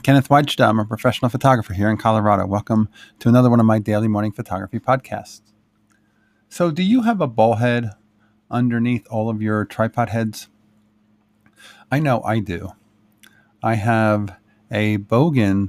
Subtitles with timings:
[0.00, 0.66] Kenneth Weidstad.
[0.66, 2.46] I'm a professional photographer here in Colorado.
[2.46, 2.88] Welcome
[3.18, 5.42] to another one of my daily morning photography podcasts.
[6.48, 7.90] So, do you have a ball head
[8.50, 10.48] underneath all of your tripod heads?
[11.90, 12.72] I know I do.
[13.62, 14.38] I have
[14.70, 15.68] a Bogen.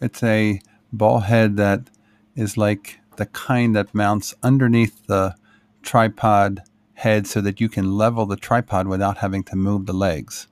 [0.00, 0.60] It's a
[0.92, 1.90] ball head that
[2.36, 5.34] is like the kind that mounts underneath the
[5.82, 6.62] tripod
[6.94, 10.46] head so that you can level the tripod without having to move the legs.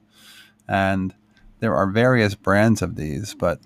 [0.66, 1.14] And
[1.62, 3.60] there are various brands of these, but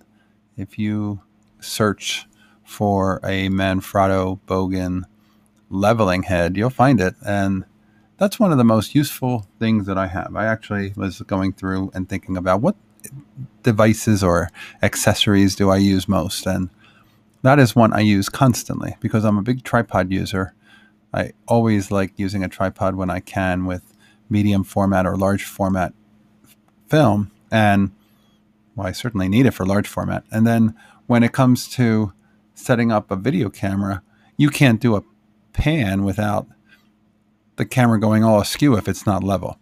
[0.54, 1.22] if you
[1.60, 2.26] search
[2.62, 5.04] for a Manfrotto Bogen
[5.70, 7.14] leveling head, you'll find it.
[7.26, 7.64] And
[8.18, 10.36] that's one of the most useful things that I have.
[10.36, 12.76] I actually was going through and thinking about what
[13.62, 14.50] devices or
[14.82, 16.46] accessories do I use most.
[16.46, 16.68] And
[17.40, 20.52] that is one I use constantly because I'm a big tripod user.
[21.14, 23.94] I always like using a tripod when I can with
[24.28, 25.94] medium format or large format
[26.88, 27.92] film and
[28.74, 30.24] well, I certainly need it for large format.
[30.30, 30.74] And then
[31.06, 32.12] when it comes to
[32.54, 34.02] setting up a video camera,
[34.36, 35.02] you can't do a
[35.52, 36.46] pan without
[37.56, 39.58] the camera going all askew if it's not level.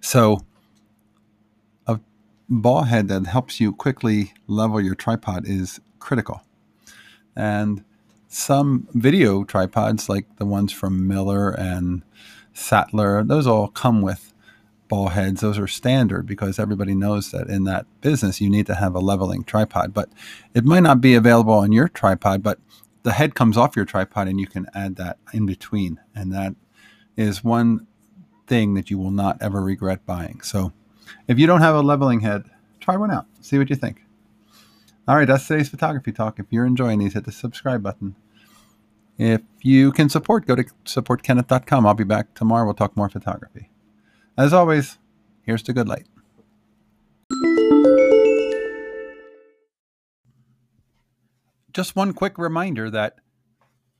[0.00, 0.44] So
[1.86, 1.98] a
[2.48, 6.42] ball head that helps you quickly level your tripod is critical.
[7.34, 7.84] And
[8.28, 12.02] some video tripods, like the ones from Miller and
[12.54, 14.32] Sachtler, those all come with
[14.90, 18.74] ball heads, those are standard because everybody knows that in that business you need to
[18.74, 19.94] have a leveling tripod.
[19.94, 20.10] But
[20.52, 22.58] it might not be available on your tripod, but
[23.02, 25.98] the head comes off your tripod and you can add that in between.
[26.14, 26.54] And that
[27.16, 27.86] is one
[28.46, 30.42] thing that you will not ever regret buying.
[30.42, 30.72] So
[31.26, 32.44] if you don't have a leveling head,
[32.80, 33.26] try one out.
[33.40, 34.02] See what you think.
[35.08, 36.38] All right, that's today's photography talk.
[36.38, 38.16] If you're enjoying these, hit the subscribe button.
[39.18, 41.86] If you can support, go to supportkenneth.com.
[41.86, 42.64] I'll be back tomorrow.
[42.64, 43.69] We'll talk more photography.
[44.40, 44.96] As always,
[45.42, 46.06] here's to good light.
[51.74, 53.16] Just one quick reminder that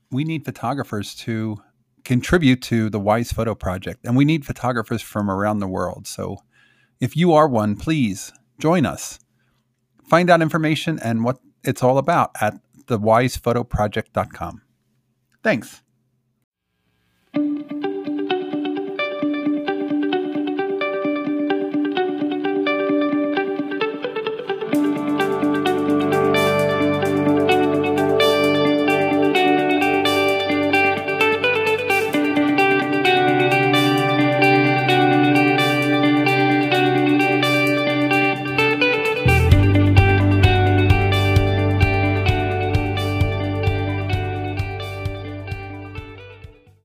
[0.09, 1.57] we need photographers to
[2.03, 6.07] contribute to the Wise Photo Project, and we need photographers from around the world.
[6.07, 6.37] So
[6.99, 9.19] if you are one, please join us.
[10.09, 12.55] Find out information and what it's all about at
[12.87, 14.63] thewisephotoproject.com.
[15.43, 15.83] Thanks.